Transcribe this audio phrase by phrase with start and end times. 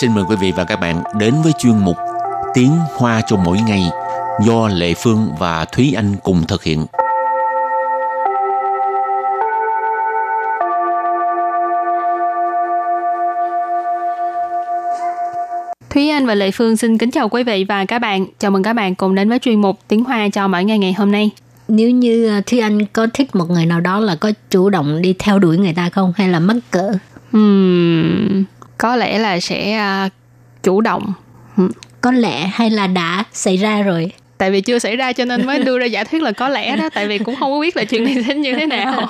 [0.00, 1.96] xin mời quý vị và các bạn đến với chuyên mục
[2.54, 3.82] Tiếng Hoa cho mỗi ngày
[4.46, 6.86] do Lệ Phương và Thúy Anh cùng thực hiện.
[15.90, 18.26] Thúy Anh và Lệ Phương xin kính chào quý vị và các bạn.
[18.38, 20.92] Chào mừng các bạn cùng đến với chuyên mục Tiếng Hoa cho mỗi ngày ngày
[20.92, 21.30] hôm nay.
[21.68, 25.02] Nếu như à, Thúy Anh có thích một người nào đó là có chủ động
[25.02, 26.92] đi theo đuổi người ta không hay là mắc cỡ?
[27.36, 28.44] Uhm,
[28.84, 30.12] có lẽ là sẽ uh,
[30.62, 31.12] chủ động.
[32.00, 34.12] Có lẽ hay là đã xảy ra rồi?
[34.38, 36.76] Tại vì chưa xảy ra cho nên mới đưa ra giả thuyết là có lẽ
[36.76, 36.88] đó.
[36.94, 39.08] Tại vì cũng không có biết là chuyện này sẽ như thế nào.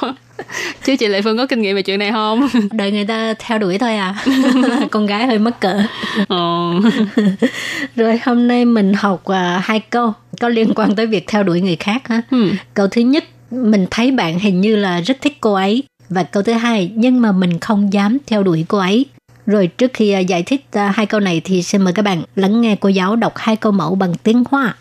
[0.84, 2.48] chứ chị Lệ Phương có kinh nghiệm về chuyện này không?
[2.72, 4.14] Đợi người ta theo đuổi thôi à.
[4.90, 5.82] Con gái hơi mắc cỡ.
[6.28, 6.72] Ờ.
[7.96, 11.60] Rồi hôm nay mình học uh, hai câu có liên quan tới việc theo đuổi
[11.60, 12.22] người khác ha.
[12.30, 12.50] Ừ.
[12.74, 15.82] Câu thứ nhất, mình thấy bạn hình như là rất thích cô ấy.
[16.08, 19.06] Và câu thứ hai, nhưng mà mình không dám theo đuổi cô ấy.
[19.45, 22.23] Rồi trước khi uh, giải thích uh, hai câu này thì xin mời các bạn
[22.35, 24.75] lắng nghe cô giáo đọc hai câu mẫu bằng tiếng Hoa.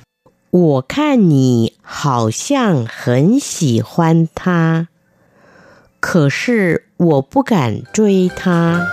[0.51, 4.89] 我看你好像很喜欢他，
[6.01, 8.87] 可是我不敢追他。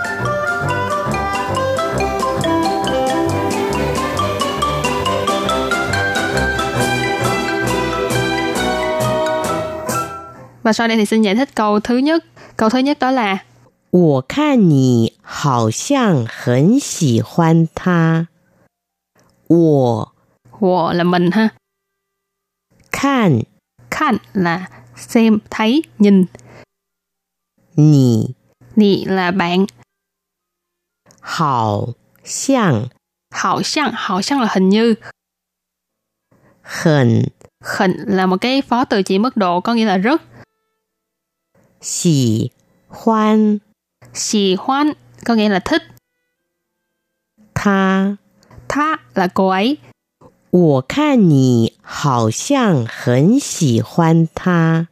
[10.62, 12.24] Và sau đây thì xin giải thích câu thứ nhất.
[12.56, 13.38] Câu thứ nhất đó là
[13.90, 18.28] 我看你好像很喜欢他，
[19.46, 20.12] 我
[20.58, 21.50] Wo là mình ha.
[22.90, 23.42] 看
[23.90, 26.26] Khan là xem, thấy, nhìn.
[27.74, 28.34] 你
[28.74, 29.66] Nì là bạn.
[31.20, 32.88] 好像
[33.30, 34.94] Hảo xăng, hảo xăng là hình như.
[36.62, 37.24] 很
[37.64, 40.22] Khỉnh là một cái phó từ chỉ mức độ có nghĩa là rất.
[41.80, 42.52] 喜
[42.88, 43.60] 欢
[44.14, 44.92] Xì hoan
[45.24, 45.82] có nghĩa là thích.
[47.54, 48.16] 他。
[48.68, 49.78] Tha là cô ấy.
[50.50, 54.88] 我看你好像很喜欢他，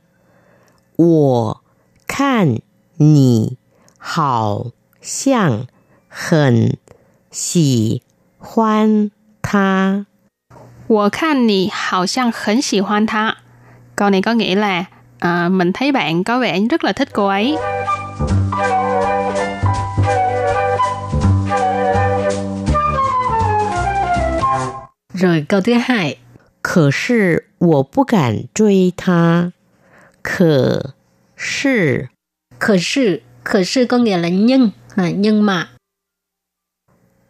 [0.97, 1.63] 我
[2.07, 2.61] 看
[2.97, 3.57] 你
[3.99, 5.67] 好像
[6.09, 6.79] 很
[7.33, 8.03] 喜
[8.39, 9.11] 欢
[9.43, 10.07] 他。
[10.89, 13.37] Wo khan nì hào sang khẩn xì hoan tha.
[13.97, 14.85] Câu này có nghĩa là
[15.19, 17.57] à, mình thấy bạn có vẻ rất là thích cô ấy.
[25.19, 26.19] Rồi câu thứ hai,
[26.63, 29.53] 可是我不敢追他，
[30.23, 30.95] 可
[31.37, 32.09] 是
[32.59, 35.69] khờ sư, khờ sư có nghĩa là nhưng, à, nhưng mà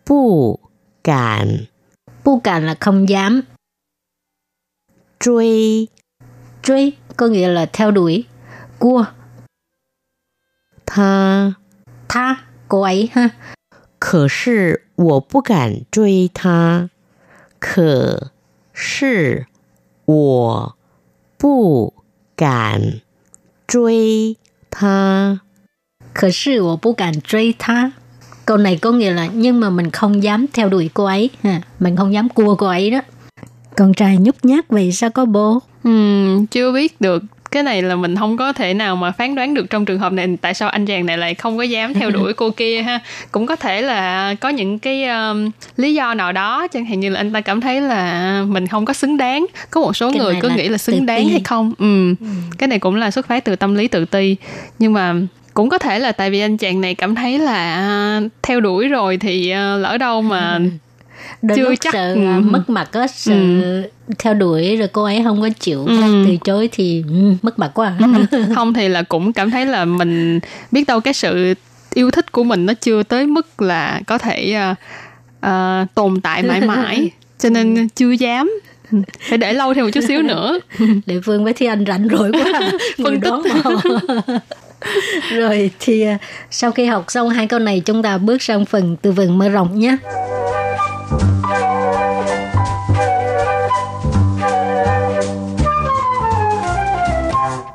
[0.04, 0.60] 不
[1.02, 1.66] 敢
[2.24, 3.42] bu cản là không dám,
[5.18, 5.88] 追
[6.62, 8.24] truy có nghĩa là theo đuổi,
[8.78, 9.04] cua,
[10.86, 11.54] 他。
[12.14, 13.30] tha, cô ấy ha.
[13.98, 16.90] 可是我不敢追他，
[17.58, 18.30] 可
[18.72, 19.46] 是
[20.04, 20.76] 我
[21.38, 21.94] 不
[22.36, 23.00] 敢
[23.66, 24.36] 追
[24.70, 25.40] 他。
[26.14, 27.90] Khờ sư wo bu cản truy tha.
[28.46, 31.60] Câu này có nghĩa là nhưng mà mình không dám theo đuổi cô ấy, ha.
[31.80, 33.00] mình không dám cua cô ấy đó.
[33.76, 35.58] Con trai nhút nhát vậy sao có bố?
[35.84, 39.53] Ừm, chưa biết được cái này là mình không có thể nào mà phán đoán
[39.53, 40.37] được trong trường hợp này.
[40.41, 42.99] Tại sao anh chàng này lại không có dám theo đuổi cô kia ha?
[43.31, 46.67] Cũng có thể là có những cái um, lý do nào đó.
[46.67, 49.45] Chẳng hạn như là anh ta cảm thấy là mình không có xứng đáng.
[49.71, 51.31] Có một số Cái người cứ nghĩ là xứng đáng ti.
[51.31, 51.73] hay không?
[51.77, 52.15] Ừ.
[52.57, 54.35] cái này cũng là xuất phát từ tâm lý tự ti.
[54.79, 55.13] Nhưng mà
[55.53, 58.87] cũng có thể là tại vì anh chàng này cảm thấy là à, theo đuổi
[58.87, 60.59] rồi thì à, lỡ đâu mà
[61.41, 62.19] Đôi Chưa lúc chắc, sợ ừ.
[62.43, 63.33] mất mặt á, sợ
[64.19, 66.25] theo đuổi rồi cô ấy không có chịu Ừ.
[66.27, 67.93] từ chối thì ừ, mất mặt quá.
[68.55, 70.39] không thì là cũng cảm thấy là mình
[70.71, 71.53] biết đâu cái sự
[71.93, 74.75] yêu thích của mình nó chưa tới mức là có thể à,
[75.41, 78.51] à, tồn tại mãi mãi cho nên chưa dám
[78.91, 78.97] Ừ,
[79.29, 80.59] phải để lâu thêm một chút xíu nữa
[81.05, 82.61] Lệ Phương với Thi Anh rảnh rỗi quá.
[83.03, 83.29] Phân tích.
[83.29, 84.39] đoán mà.
[85.31, 86.17] rồi thì à,
[86.51, 89.49] sau khi học xong hai câu này chúng ta bước sang phần từ vựng mở
[89.49, 89.97] rộng nhé.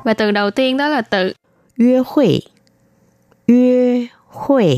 [0.04, 1.32] và từ đầu tiên đó là từ
[1.76, 2.40] 约会，
[3.46, 4.76] 约会，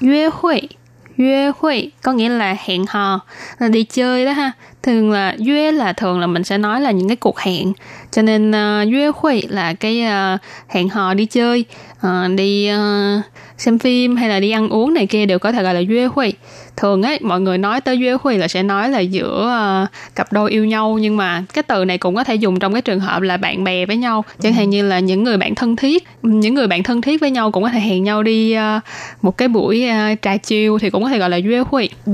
[0.00, 0.68] 约会
[1.16, 3.20] 约hội có nghĩa là hẹn hò
[3.58, 4.52] là đi chơi đó ha
[4.87, 7.73] thường là yue là thường là mình sẽ nói là những cái cuộc hẹn.
[8.11, 11.65] Cho nên ờ, uh, duyê là cái uh, hẹn hò đi chơi
[12.07, 13.23] uh, đi uh,
[13.57, 16.07] xem phim hay là đi ăn uống này kia đều có thể gọi là yue
[16.15, 16.33] hui
[16.77, 20.33] thường ấy mọi người nói tới yue hui là sẽ nói là giữa uh, cặp
[20.33, 22.99] đôi yêu nhau nhưng mà cái từ này cũng có thể dùng trong cái trường
[22.99, 24.25] hợp là bạn bè với nhau.
[24.41, 27.31] Chẳng hạn như là những người bạn thân thiết những người bạn thân thiết với
[27.31, 28.83] nhau cũng có thể hẹn nhau đi uh,
[29.21, 32.11] một cái buổi uh, trà chiều thì cũng có thể gọi là yue hui ừ,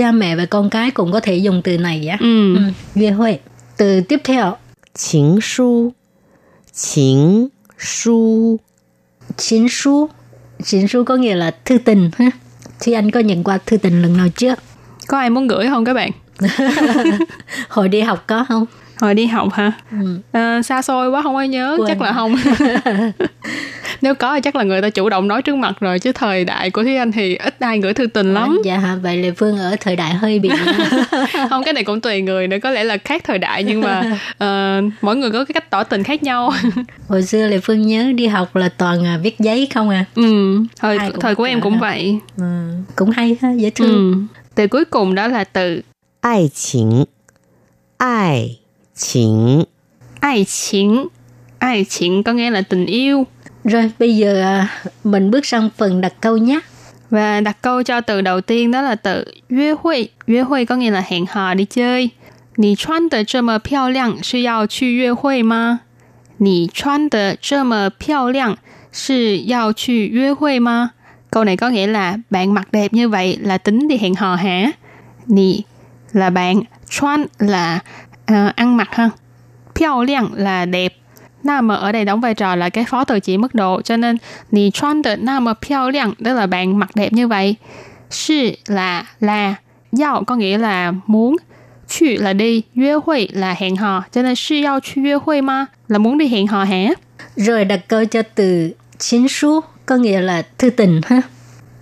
[0.00, 2.16] cha mẹ và con cái cũng có thể dùng từ này nhé.
[2.20, 2.56] Ừ.
[2.56, 2.60] ừ.
[2.94, 3.38] 约会.
[3.76, 4.56] Từ tiếp theo.
[4.94, 5.92] Chính su.
[6.74, 7.48] Chính
[7.78, 8.56] su.
[9.36, 10.08] Chính su.
[10.64, 12.10] Chính su có nghĩa là thư tình.
[12.18, 12.30] ha.
[12.80, 14.54] Thì anh có nhận qua thư tình lần nào chưa?
[15.08, 16.10] Có ai muốn gửi không các bạn?
[17.68, 18.66] Hồi đi học có không?
[19.00, 19.72] Hồi đi học hả?
[19.90, 20.20] Ừ.
[20.32, 21.88] À, xa xôi quá không ai nhớ, Quên.
[21.88, 22.36] chắc là không.
[24.01, 26.45] nếu có thì chắc là người ta chủ động nói trước mặt rồi chứ thời
[26.45, 29.29] đại của thúy anh thì ít ai gửi thư tình lắm dạ hả vậy là
[29.37, 30.49] phương ở thời đại hơi bị
[31.49, 34.17] không cái này cũng tùy người nữa có lẽ là khác thời đại nhưng mà
[34.31, 36.53] uh, mỗi người có cái cách tỏ tình khác nhau
[37.07, 40.59] hồi xưa là phương nhớ đi học là toàn à, viết giấy không à ừ
[40.79, 41.79] thời Ai cũng thời của em cỡ cũng đó.
[41.81, 42.43] vậy ừ.
[42.95, 44.39] cũng hay ha dễ thương ừ.
[44.55, 45.81] từ cuối cùng đó là từ
[46.21, 47.05] 爱情，
[47.97, 48.57] 爱
[48.95, 49.67] 情，
[50.19, 51.07] ai chính
[51.59, 53.25] ai chính có nghĩa là tình yêu
[53.64, 54.68] Rồi bây giờ à,
[55.04, 56.60] mình bước sang phần đặt câu nhé.
[57.10, 60.08] Và đặt câu cho từ đầu tiên đó là từ Yue Hui.
[60.26, 62.10] Yue Hui có nghĩa là hẹn hò đi chơi.
[62.60, 65.78] Nì chuan de zhe me piao liang shi yao chu yue hui ma?
[66.38, 68.54] Nì chuan de zhe me piao liang
[68.92, 70.88] shi yao chu yue hui ma?
[71.30, 74.34] Câu này có nghĩa là bạn mặc đẹp như vậy là tính đi hẹn hò
[74.34, 74.70] hả?
[75.26, 75.62] Nì
[76.12, 77.78] là bạn, chuan là
[78.32, 79.10] uh, ăn mặc ha.
[79.74, 80.96] Piao liang là đẹp
[81.43, 83.97] Na mà ở đây đóng vai trò là cái phó từ chỉ mức độ cho
[83.97, 84.17] nên
[84.51, 87.55] nì chuan de na mà piao liang tức là bạn mặc đẹp như vậy.
[88.09, 89.55] Sư là là
[89.99, 91.35] yao có nghĩa là muốn
[91.87, 95.41] Chu là đi, yue hui là hẹn hò, cho nên sư yao chu yue hui
[95.41, 96.87] ma là muốn đi hẹn hò hả?
[97.35, 101.21] rồi đặt câu cho từ chính书 có nghĩa là thư tình ha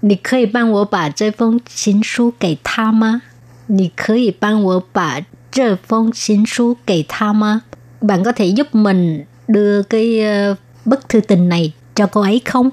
[0.01, 3.21] 你可以帮我把这封情书给他吗？
[3.67, 5.21] 你可以帮我把
[5.51, 7.61] 这封情书给他吗？
[8.01, 10.54] Bạn có thể giúp mình đưa cái ờ,
[10.84, 12.70] bức thư tình này cho cô ấy không?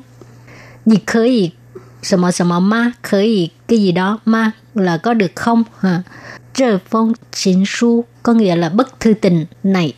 [0.86, 1.51] Gì khởi gì,
[2.01, 5.63] sầm mọ sầm ma, khởi cái gì đó ma là có được không?
[5.80, 6.04] Hả?
[6.54, 9.94] Trơ phong chính su có nghĩa là bức thư tình này.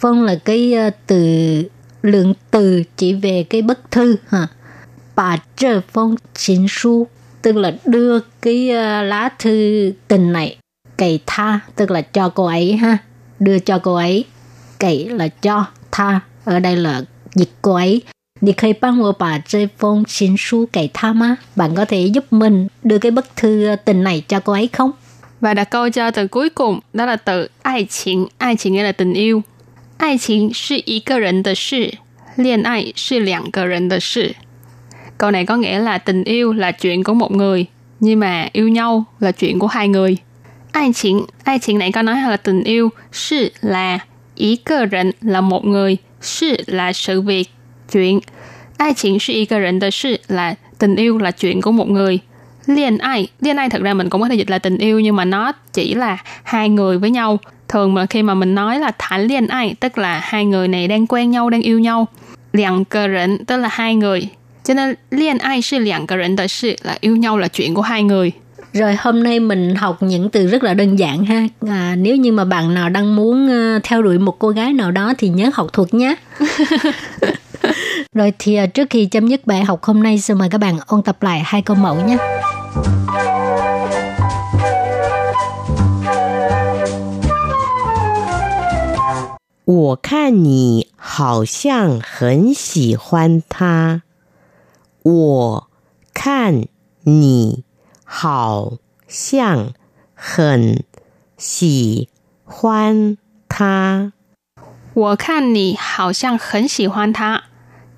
[0.00, 1.62] Phong là cái ờ, từ
[2.02, 4.46] lượng từ chỉ về cái bức thư hả?
[5.16, 7.06] Bà trơ phong chính su
[7.42, 10.56] tức là đưa cái ờ, lá thư tình này
[10.96, 12.98] cậy tha tức là cho cô ấy ha
[13.38, 14.24] đưa cho cô ấy
[14.78, 17.01] cậy là cho tha ở đây là
[17.35, 18.03] dịch cô ấy
[18.39, 21.37] 你可以帮我把这封情书给他吗？
[21.55, 24.91] Bạn có thể giúp mình đưa cái bức thư tình này cho cô ấy không?
[25.41, 29.13] Và đặt câu cho từ cuối cùng đó là từ ai情, ai情 nghĩa là tình
[29.13, 29.43] yêu.
[29.97, 31.97] 爱情是一个人的事，
[32.35, 34.35] 恋爱是两个人的事。
[35.17, 37.65] Câu này có nghĩa là tình yêu là chuyện của một người,
[37.99, 40.17] nhưng mà yêu nhau là chuyện của hai người.
[40.71, 43.99] Ai情, ai情này có nói là tình yêu, sự là
[44.35, 47.49] ý cơ rỉnh là một người, sự là sự việc,
[47.91, 48.19] chuyện.
[48.77, 52.19] Ai情是一个人的事 là tình yêu là chuyện của một người.
[52.65, 55.15] Liên ai, liên ai thật ra mình cũng có thể dịch là tình yêu nhưng
[55.15, 57.39] mà nó chỉ là hai người với nhau.
[57.67, 60.87] Thường mà khi mà mình nói là thản liên ai tức là hai người này
[60.87, 62.07] đang quen nhau, đang yêu nhau.
[62.53, 64.29] Liang cơ rỉnh tức là hai người.
[64.63, 67.81] Cho nên liên ai là liang cơ rỉnh 的事 là yêu nhau là chuyện của
[67.81, 68.31] hai người.
[68.73, 71.47] Rồi hôm nay mình học những từ rất là đơn giản ha.
[71.67, 74.91] À, nếu như mà bạn nào đang muốn ờ, theo đuổi một cô gái nào
[74.91, 76.15] đó thì nhớ học thuộc nhé.
[78.13, 80.79] Rồi thì à, trước khi chấm dứt bài học hôm nay xin mời các bạn
[80.87, 82.17] ôn tập lại hai câu mẫu nhé.
[89.67, 94.03] 我看你好像很喜欢他。
[95.03, 95.67] 我
[96.13, 96.67] 看
[97.03, 97.65] 你
[98.11, 98.77] 好
[99.07, 99.73] 像
[100.13, 100.83] 很
[101.37, 102.09] 喜
[102.43, 103.17] 欢
[103.47, 104.13] 他。
[104.93, 107.43] 我看你好像很喜欢他.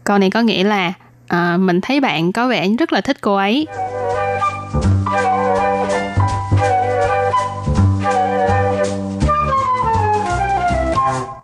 [0.03, 0.93] Câu này có nghĩa là
[1.27, 3.67] à, mình thấy bạn có vẻ rất là thích cô ấy.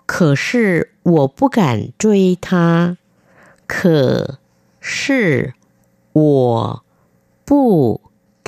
[0.05, 2.97] 可是我不敢追他。
[3.67, 4.39] 可
[4.79, 5.53] 是
[6.13, 6.83] 我
[7.43, 7.99] 不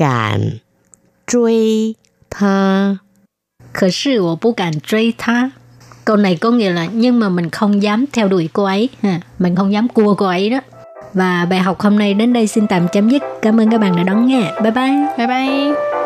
[0.02, 0.60] 敢
[1.28, 1.96] 追
[2.30, 2.98] 他。
[3.74, 5.50] Khởi sự của bố cản追他.
[6.06, 8.90] Câu này có nghĩa là nhưng mà mình không dám theo đuổi cô ấy.
[9.02, 9.22] Ha.
[9.40, 10.60] Mình không dám cua cô ấy đó.
[11.14, 13.22] Và bài học hôm nay đến đây xin tạm chấm dứt.
[13.42, 14.52] Cảm ơn các bạn đã đón nghe.
[14.62, 15.06] Bye bye.
[15.18, 16.01] Bye bye.